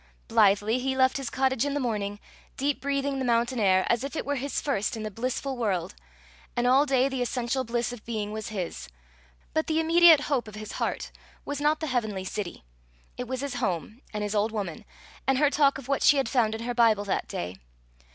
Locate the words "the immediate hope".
9.67-10.47